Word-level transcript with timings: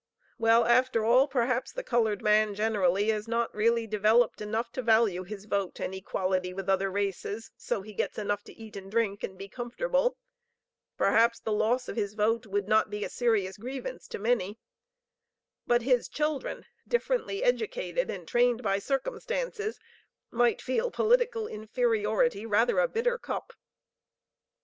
Well, 0.39 0.65
after 0.65 1.05
all 1.05 1.27
perhaps 1.27 1.71
the 1.71 1.83
colored 1.83 2.23
man 2.23 2.55
generally 2.55 3.11
is 3.11 3.27
not 3.27 3.53
really 3.53 3.85
developed 3.85 4.41
enough 4.41 4.71
to 4.71 4.81
value 4.81 5.21
his 5.21 5.45
vote 5.45 5.79
and 5.79 5.93
equality 5.93 6.55
with 6.55 6.67
other 6.67 6.89
races, 6.89 7.51
so 7.55 7.83
he 7.83 7.93
gets 7.93 8.17
enough 8.17 8.43
to 8.45 8.53
eat 8.53 8.75
and 8.75 8.89
drink, 8.89 9.21
and 9.23 9.37
be 9.37 9.47
comfortable, 9.47 10.17
perhaps 10.97 11.39
the 11.39 11.51
loss 11.51 11.87
of 11.87 11.97
his 11.97 12.15
vote 12.15 12.47
would 12.47 12.67
not 12.67 12.89
be 12.89 13.03
a 13.03 13.09
serious 13.09 13.57
grievance 13.57 14.07
to 14.07 14.17
many; 14.17 14.57
but 15.67 15.83
his 15.83 16.07
children 16.09 16.65
differently 16.87 17.43
educated 17.43 18.09
and 18.09 18.27
trained 18.27 18.63
by 18.63 18.79
circumstances 18.79 19.79
might 20.31 20.63
feel 20.63 20.89
political 20.89 21.45
inferiority 21.47 22.43
rather 22.43 22.79
a 22.79 22.87
bitter 22.87 23.19
cup." 23.19 23.53